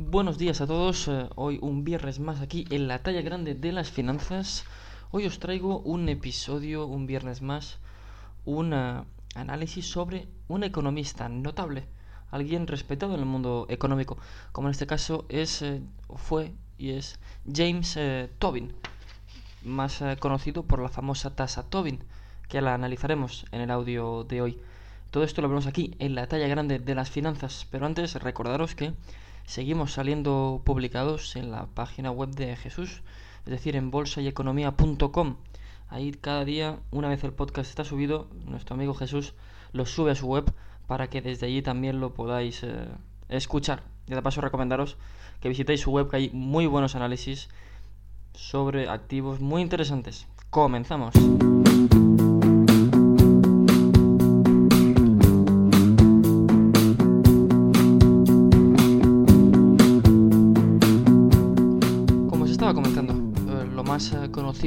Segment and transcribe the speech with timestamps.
[0.00, 1.08] Buenos días a todos.
[1.08, 4.64] eh, hoy un viernes más aquí en la talla grande de las finanzas.
[5.10, 7.78] Hoy os traigo un episodio, un viernes más,
[8.44, 9.02] un eh,
[9.34, 11.88] análisis sobre un economista notable,
[12.30, 14.18] alguien respetado en el mundo económico,
[14.52, 15.82] como en este caso es, eh,
[16.14, 17.18] fue y es
[17.52, 17.98] James
[18.38, 18.72] Tobin,
[19.64, 22.04] más conocido por la famosa tasa Tobin,
[22.48, 24.58] que la analizaremos en el audio de hoy.
[25.10, 28.76] Todo esto lo vemos aquí en la talla grande de las finanzas, pero antes recordaros
[28.76, 28.94] que
[29.48, 33.00] seguimos saliendo publicados en la página web de Jesús,
[33.46, 35.36] es decir, en bolsayeconomía.com.
[35.88, 39.32] Ahí cada día, una vez el podcast está subido, nuestro amigo Jesús
[39.72, 40.52] lo sube a su web
[40.86, 42.88] para que desde allí también lo podáis eh,
[43.30, 43.82] escuchar.
[44.06, 44.98] Y de paso recomendaros
[45.40, 47.48] que visitéis su web, que hay muy buenos análisis
[48.34, 50.26] sobre activos muy interesantes.
[50.50, 51.14] Comenzamos.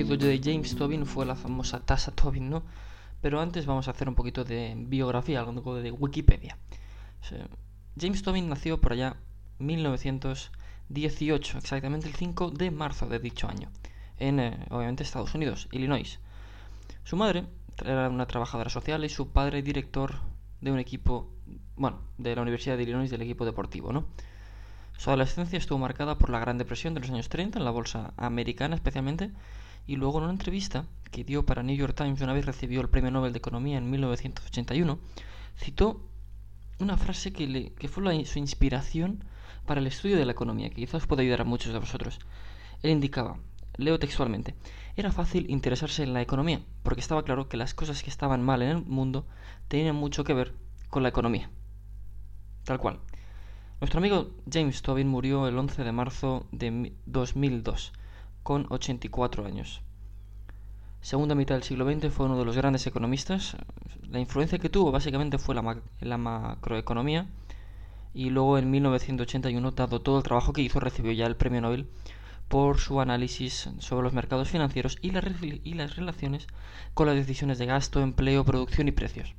[0.04, 2.64] De James Tobin fue la famosa tasa Tobin, ¿no?
[3.22, 6.58] Pero antes vamos a hacer un poquito de biografía, algo de Wikipedia.
[8.00, 9.16] James Tobin nació por allá
[9.60, 13.70] 1918, exactamente el 5 de marzo de dicho año,
[14.18, 16.20] en eh, obviamente Estados Unidos, Illinois.
[17.04, 17.46] Su madre
[17.86, 20.16] era una trabajadora social y su padre director
[20.62, 21.30] de un equipo,
[21.76, 24.06] bueno, de la Universidad de Illinois del equipo deportivo, ¿no?
[24.98, 28.14] Su adolescencia estuvo marcada por la Gran Depresión de los años 30 en la bolsa
[28.18, 29.32] americana especialmente
[29.88, 32.90] y luego en una entrevista que dio para New York Times una vez recibió el
[32.90, 35.00] Premio Nobel de Economía en 1981,
[35.58, 36.02] citó
[36.80, 39.24] una frase que, le, que fue su inspiración
[39.66, 42.20] para el estudio de la economía, que quizás pueda ayudar a muchos de vosotros.
[42.82, 43.38] Él indicaba,
[43.78, 44.56] leo textualmente,
[44.96, 48.62] era fácil interesarse en la economía, porque estaba claro que las cosas que estaban mal
[48.62, 49.26] en el mundo
[49.68, 50.54] tenían mucho que ver
[50.90, 51.50] con la economía.
[52.64, 53.00] Tal cual.
[53.80, 57.94] Nuestro amigo James Tobin murió el 11 de marzo de 2002,
[58.44, 59.82] con 84 años.
[61.02, 63.58] Segunda mitad del siglo XX fue uno de los grandes economistas.
[64.10, 67.28] La influencia que tuvo básicamente fue la, ma la macroeconomía
[68.14, 71.88] y luego en 1981, dado todo el trabajo que hizo, recibió ya el premio Nobel
[72.48, 76.48] por su análisis sobre los mercados financieros y las relaciones
[76.94, 79.34] con las decisiones de gasto, empleo, producción y precios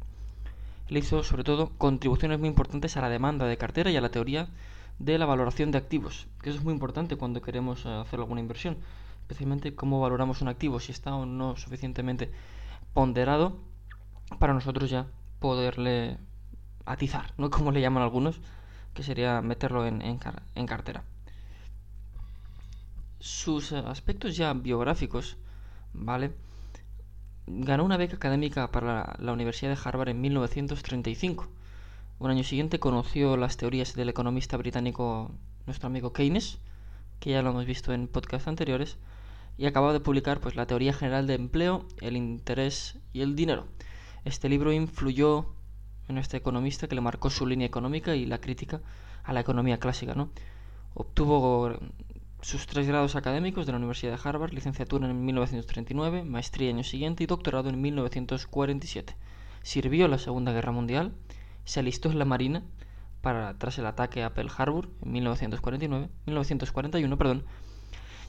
[0.93, 4.11] le hizo sobre todo contribuciones muy importantes a la demanda de cartera y a la
[4.11, 4.49] teoría
[5.05, 8.77] de la valoración de activos, que eso es muy importante cuando queremos hacer alguna inversión,
[9.23, 12.31] especialmente cómo valoramos un activo, si está o no suficientemente
[12.95, 13.59] ponderado
[14.39, 15.07] para nosotros ya
[15.41, 16.19] poderle
[16.87, 17.51] atizar, ¿no?
[17.57, 18.41] Como le llaman algunos,
[18.95, 21.03] que sería meterlo en, en, car en cartera.
[23.19, 25.37] Sus aspectos ya biográficos,
[25.93, 26.33] ¿vale?
[27.47, 31.49] ganó una beca académica para la Universidad de Harvard en 1935.
[32.23, 35.33] Un año siguiente conoció las teorías del economista británico
[35.67, 36.61] nuestro amigo Keynes,
[37.19, 38.97] que ya lo hemos visto en podcasts anteriores,
[39.59, 43.67] y acababa de publicar pues la teoría general de empleo, el interés y el dinero.
[44.25, 45.47] Este libro influyó
[46.07, 48.83] en este economista que le marcó su línea económica y la crítica
[49.25, 50.31] a la economía clásica, ¿no?
[50.95, 51.73] Obtuvo
[52.41, 57.25] sus tres grados académicos de la Universidad de Harvard, licenciatura en 1939, maestría año siguiente
[57.25, 59.17] y doctorado en 1947.
[59.63, 61.15] Sirvió la Segunda Guerra Mundial,
[61.65, 62.63] se alistó en la Marina
[63.21, 67.45] para, tras el ataque a Pearl Harbor en 1949, 1941, perdón,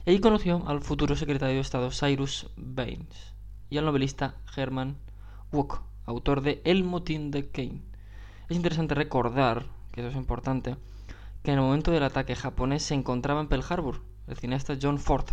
[0.06, 3.34] y allí conoció al futuro secretario de Estado Cyrus Baines
[3.70, 4.96] y al novelista Herman
[5.52, 7.82] Wouk, autor de El motín de Kane.
[8.48, 10.76] Es interesante recordar, que eso es importante,
[11.42, 14.98] que en el momento del ataque japonés se encontraba en Pearl Harbor el cineasta John
[14.98, 15.26] Ford,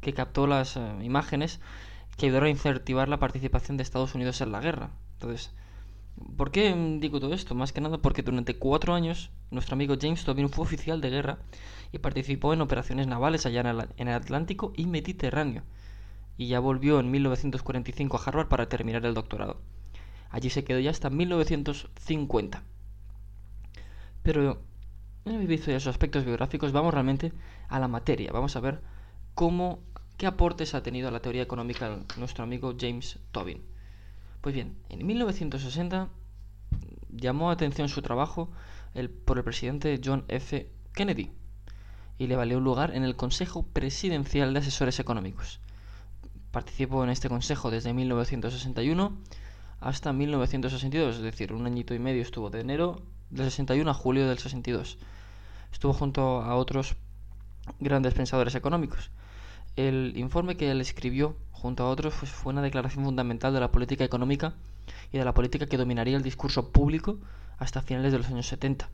[0.00, 1.60] que captó las eh, imágenes
[2.16, 4.90] que ayudaron a incentivar la participación de Estados Unidos en la guerra.
[5.14, 5.52] Entonces,
[6.36, 7.54] ¿por qué digo todo esto?
[7.54, 11.38] Más que nada porque durante cuatro años nuestro amigo James Tobin fue oficial de guerra
[11.92, 13.60] y participó en operaciones navales allá
[13.96, 15.62] en el, Atlántico y Mediterráneo.
[16.36, 19.60] Y ya volvió en 1945 a Harvard para terminar el doctorado.
[20.30, 22.62] Allí se quedó ya hasta 1950.
[24.24, 24.58] Pero
[25.24, 27.32] una vez visto ya sus aspectos biográficos, vamos realmente
[27.68, 28.32] a la materia.
[28.32, 28.80] Vamos a ver
[29.34, 29.78] cómo,
[30.16, 33.62] qué aportes ha tenido a la teoría económica nuestro amigo James Tobin.
[34.44, 36.10] Pues bien, en 1960
[37.08, 38.50] llamó atención su trabajo
[38.92, 40.70] el, por el presidente John F.
[40.92, 41.30] Kennedy
[42.18, 45.60] y le valió un lugar en el Consejo Presidencial de Asesores Económicos.
[46.50, 49.16] Participó en este consejo desde 1961
[49.80, 53.00] hasta 1962, es decir, un añito y medio estuvo de enero
[53.30, 54.98] del 61 a julio del 62.
[55.72, 56.96] Estuvo junto a otros
[57.80, 59.10] grandes pensadores económicos.
[59.76, 63.72] El informe que él escribió junto a otros pues, fue una declaración fundamental de la
[63.72, 64.54] política económica
[65.12, 67.18] y de la política que dominaría el discurso público
[67.58, 68.88] hasta finales de los años 70.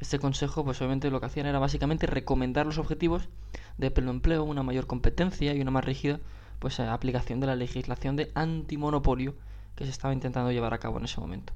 [0.00, 3.28] Este consejo, pues obviamente lo que hacían era básicamente recomendar los objetivos
[3.76, 6.20] de pleno empleo, una mayor competencia y una más rígida
[6.58, 9.34] pues, aplicación de la legislación de antimonopolio
[9.74, 11.52] que se estaba intentando llevar a cabo en ese momento.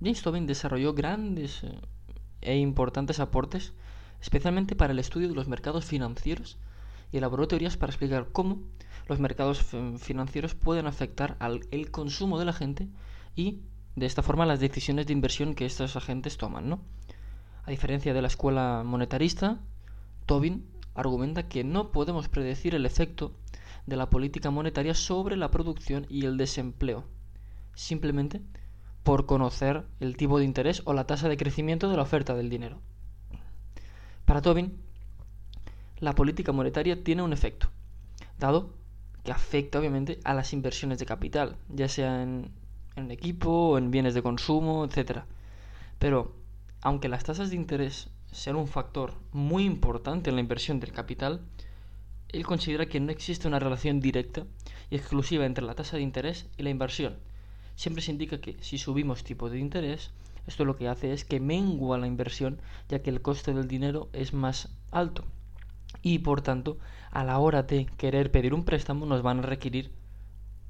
[0.00, 1.78] James Tobin desarrolló grandes eh,
[2.40, 3.72] e importantes aportes,
[4.22, 6.56] especialmente para el estudio de los mercados financieros,
[7.10, 8.62] y elaboró teorías para explicar cómo
[9.08, 9.60] los mercados
[9.98, 12.88] financieros pueden afectar al el consumo de la gente
[13.36, 13.58] y
[13.96, 16.80] de esta forma las decisiones de inversión que estos agentes toman.
[17.64, 19.60] A diferencia de la escuela monetarista,
[20.24, 23.32] Tobin argumenta que no podemos predecir el efecto
[23.86, 27.04] de la política monetaria sobre la producción y el desempleo,
[27.74, 28.40] simplemente
[29.02, 32.48] por conocer el tipo de interés o la tasa de crecimiento de la oferta del
[32.48, 32.80] dinero.
[34.32, 34.72] Para Tobin,
[35.98, 37.68] la política monetaria tiene un efecto,
[38.38, 38.70] dado
[39.24, 42.50] que afecta obviamente a las inversiones de capital, ya sea en,
[42.96, 45.24] en equipo, en bienes de consumo, etc.
[45.98, 46.34] Pero,
[46.80, 51.42] aunque las tasas de interés sean un factor muy importante en la inversión del capital,
[52.30, 54.44] él considera que no existe una relación directa
[54.88, 57.18] y exclusiva entre la tasa de interés y la inversión.
[57.76, 60.10] Siempre se indica que si subimos tipo de interés,
[60.46, 64.08] esto lo que hace es que mengua la inversión, ya que el coste del dinero
[64.12, 65.24] es más alto.
[66.02, 66.78] Y por tanto,
[67.10, 69.92] a la hora de querer pedir un préstamo, nos van a requerir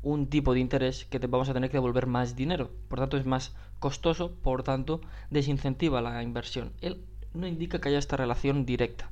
[0.03, 2.71] un tipo de interés que te vamos a tener que devolver más dinero.
[2.89, 6.73] Por tanto, es más costoso, por tanto, desincentiva la inversión.
[6.81, 7.05] Él
[7.35, 9.11] no indica que haya esta relación directa.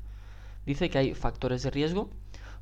[0.66, 2.10] Dice que hay factores de riesgo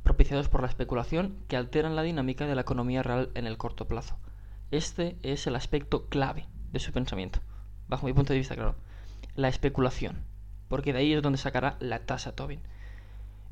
[0.02, 3.86] propiciados por la especulación que alteran la dinámica de la economía real en el corto
[3.86, 4.16] plazo.
[4.70, 7.40] Este es el aspecto clave de su pensamiento,
[7.88, 8.74] bajo mi punto de vista, claro.
[9.34, 10.24] La especulación,
[10.68, 12.60] porque de ahí es donde sacará la tasa Tobin.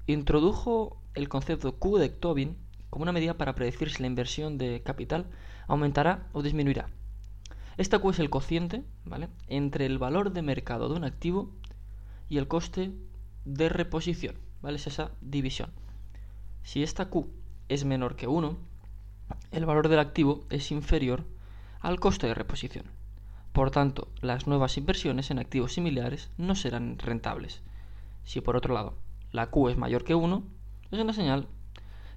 [0.06, 2.56] Introdujo el concepto Q de Tobin
[2.90, 5.26] como una medida para predecir si la inversión de capital
[5.66, 6.88] aumentará o disminuirá.
[7.76, 9.28] Esta Q es el cociente ¿vale?
[9.48, 11.50] entre el valor de mercado de un activo
[12.28, 12.92] y el coste
[13.44, 14.36] de reposición.
[14.62, 14.76] ¿vale?
[14.76, 15.70] Es esa división.
[16.62, 17.28] Si esta Q
[17.68, 18.56] es menor que 1,
[19.50, 21.24] el valor del activo es inferior
[21.80, 22.95] al coste de reposición.
[23.56, 27.62] Por tanto, las nuevas inversiones en activos similares no serán rentables.
[28.22, 28.92] Si por otro lado
[29.32, 30.44] la Q es mayor que 1,
[30.90, 31.48] es una señal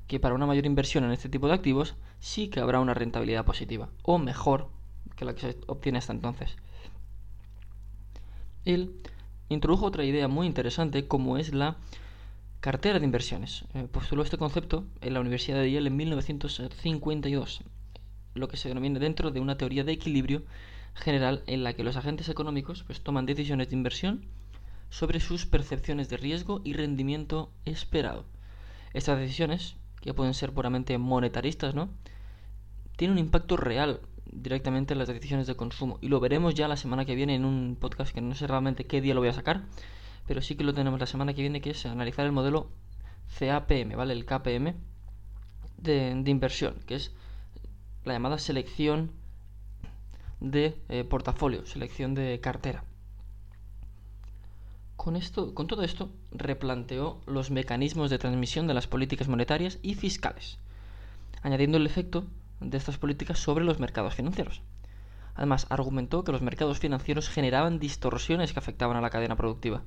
[0.07, 3.45] que para una mayor inversión en este tipo de activos sí que habrá una rentabilidad
[3.45, 4.67] positiva, o mejor
[5.15, 6.57] que la que se obtiene hasta entonces.
[8.65, 8.91] Él
[9.47, 11.77] introdujo otra idea muy interesante como es la
[12.59, 13.63] cartera de inversiones.
[13.75, 17.61] Eh, postuló este concepto en la Universidad de Yale en 1952,
[18.33, 20.43] lo que se denomina dentro de una teoría de equilibrio
[20.99, 24.25] general en la que los agentes económicos pues, toman decisiones de inversión
[24.89, 28.25] sobre sus percepciones de riesgo y rendimiento esperado.
[28.93, 31.89] Estas decisiones que pueden ser puramente monetaristas, ¿no?
[32.97, 34.01] Tiene un impacto real
[34.31, 35.99] directamente en las decisiones de consumo.
[36.01, 38.85] Y lo veremos ya la semana que viene en un podcast que no sé realmente
[38.85, 39.63] qué día lo voy a sacar,
[40.27, 42.69] pero sí que lo tenemos la semana que viene, que es analizar el modelo
[43.37, 44.13] CAPM, ¿vale?
[44.13, 44.75] El KPM
[45.77, 47.11] de, inversión, que es
[48.03, 49.11] la llamada selección
[50.39, 52.83] de eh, portafolio, selección de cartera.
[54.95, 59.95] Con, esto, con todo esto, replanteó los mecanismos de transmisión de las políticas monetarias y
[59.95, 60.59] fiscales,
[61.41, 62.25] añadiendo el efecto
[62.59, 64.61] de estas políticas sobre los mercados financieros.
[65.35, 69.83] Además, argumentó que los mercados financieros generaban distorsiones que afectaban a la cadena productiva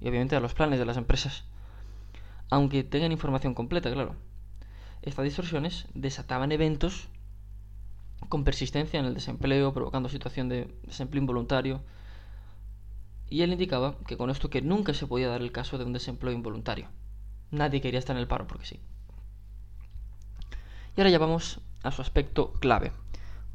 [0.00, 1.44] y obviamente a los planes de las empresas,
[2.50, 4.14] aunque tengan información completa, claro.
[5.02, 7.08] Estas distorsiones desataban eventos
[8.28, 11.82] con persistencia en el desempleo, provocando situación de desempleo involuntario,
[13.28, 15.92] y él indicaba que con esto que nunca se podía dar el caso de un
[15.92, 16.88] desempleo involuntario.
[17.50, 18.80] Nadie quería estar en el paro porque sí.
[20.96, 22.92] Y ahora ya vamos a su aspecto clave,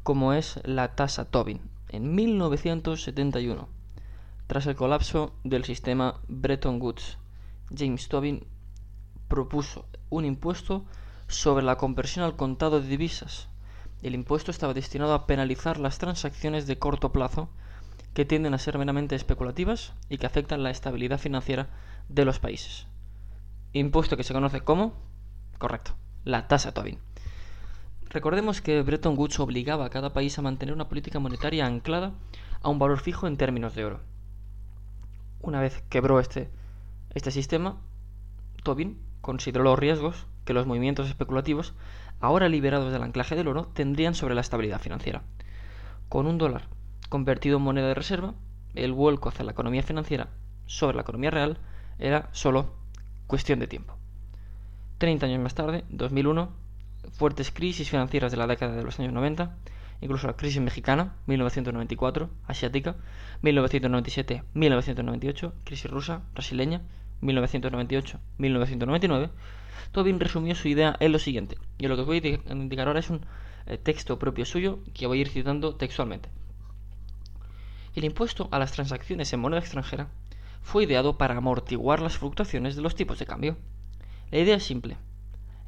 [0.02, 1.60] como es la tasa Tobin.
[1.88, 3.68] En 1971,
[4.46, 7.18] tras el colapso del sistema Bretton Woods,
[7.74, 8.46] James Tobin
[9.28, 10.84] propuso un impuesto
[11.26, 13.48] sobre la conversión al contado de divisas.
[14.02, 17.48] El impuesto estaba destinado a penalizar las transacciones de corto plazo
[18.14, 21.68] que tienden a ser meramente especulativas y que afectan la estabilidad financiera
[22.08, 22.86] de los países.
[23.72, 24.94] Impuesto que se conoce como,
[25.58, 25.92] correcto,
[26.24, 26.98] la tasa Tobin.
[28.10, 32.12] Recordemos que Bretton Woods obligaba a cada país a mantener una política monetaria anclada
[32.60, 34.00] a un valor fijo en términos de oro.
[35.40, 36.50] Una vez quebró este,
[37.14, 37.80] este sistema,
[38.62, 41.72] Tobin consideró los riesgos que los movimientos especulativos,
[42.22, 45.22] ahora liberados del anclaje del oro, tendrían sobre la estabilidad financiera.
[46.08, 46.68] Con un dólar
[47.10, 48.34] convertido en moneda de reserva,
[48.74, 50.28] el vuelco hacia la economía financiera
[50.64, 51.58] sobre la economía real
[51.98, 52.72] era solo
[53.26, 53.98] cuestión de tiempo.
[54.96, 56.48] Treinta años más tarde, 2001,
[57.12, 59.54] fuertes crisis financieras de la década de los años 90
[60.02, 62.96] incluso la crisis mexicana, 1994, asiática,
[63.42, 66.82] 1997-1998, crisis rusa, brasileña,
[67.22, 69.30] 1998-1999,
[69.92, 73.00] Tobin resumió su idea en lo siguiente, y lo que os voy a indicar ahora
[73.00, 73.24] es un
[73.66, 76.28] eh, texto propio suyo que voy a ir citando textualmente.
[77.94, 80.08] El impuesto a las transacciones en moneda extranjera
[80.62, 83.56] fue ideado para amortiguar las fluctuaciones de los tipos de cambio.
[84.30, 84.96] La idea es simple.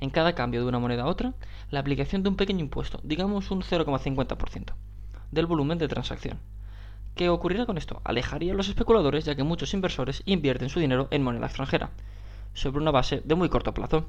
[0.00, 1.34] En cada cambio de una moneda a otra,
[1.70, 4.73] la aplicación de un pequeño impuesto, digamos un 0,50%,
[5.30, 6.38] del volumen de transacción.
[7.14, 8.00] ¿Qué ocurrirá con esto?
[8.02, 11.90] Alejaría a los especuladores ya que muchos inversores invierten su dinero en moneda extranjera,
[12.54, 14.06] sobre una base de muy corto plazo.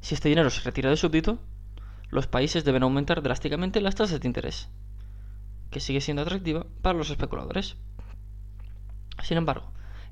[0.00, 1.40] Si este dinero se retira de súbdito,
[2.10, 4.68] los países deben aumentar drásticamente las tasas de interés,
[5.70, 7.76] que sigue siendo atractiva para los especuladores.
[9.24, 9.66] Sin embargo,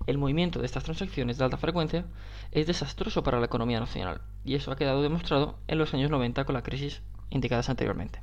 [0.06, 2.06] el movimiento de estas transacciones de alta frecuencia
[2.50, 6.44] es desastroso para la economía nacional, y eso ha quedado demostrado en los años 90
[6.44, 8.20] con la crisis indicadas anteriormente.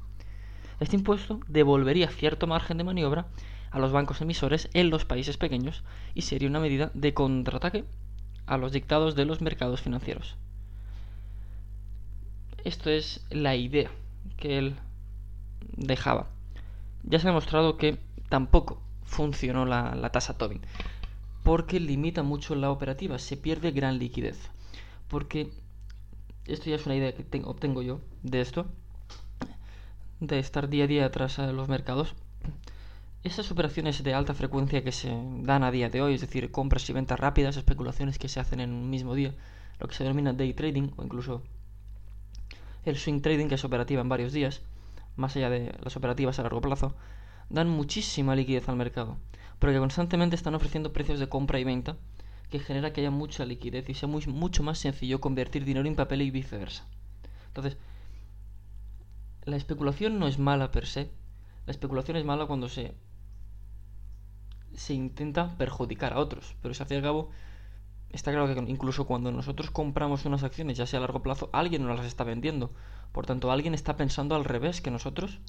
[0.80, 3.28] Este impuesto devolvería cierto margen de maniobra
[3.72, 7.86] a los bancos emisores en los países pequeños y sería una medida de contraataque
[8.46, 10.38] a los dictados de los mercados financieros.
[12.64, 13.92] Esto es la idea
[14.38, 14.76] que él
[15.78, 16.28] dejaba.
[17.04, 20.62] Ya se ha demostrado que tampoco funcionó la, tasa Tobin
[21.44, 24.50] porque limita mucho la operativa, se pierde gran liquidez.
[25.08, 25.52] Porque
[26.46, 28.66] esto ya es una idea que tengo, obtengo yo de esto,
[30.20, 32.16] de estar día a día tras los mercados.
[33.24, 35.10] Esas operaciones de alta frecuencia que se
[35.42, 38.60] dan a día de hoy, es decir, compras y ventas rápidas, especulaciones que se hacen
[38.60, 39.34] en un mismo día,
[39.80, 41.42] lo que se denomina day trading o incluso
[42.86, 44.62] el swing trading, que es operativa en varios días,
[45.16, 46.96] más allá de las operativas a largo plazo,
[47.50, 49.18] dan muchísima liquidez al mercado
[49.60, 51.98] porque constantemente están ofreciendo precios de compra y venta
[52.50, 56.22] que genera que haya mucha liquidez y sea mucho más sencillo convertir dinero en papel
[56.22, 56.86] y viceversa.
[57.48, 57.78] Entonces,
[59.46, 61.12] la especulación no es mala per se,
[61.66, 62.96] la especulación es mala cuando se,
[64.74, 67.32] se intenta perjudicar a otros, pero si al fin cabo
[68.10, 71.86] está claro que incluso cuando nosotros compramos unas acciones, ya sea a largo plazo, alguien
[71.86, 72.72] nos las está vendiendo.
[73.12, 75.40] Por tanto, alguien está pensando al revés que nosotros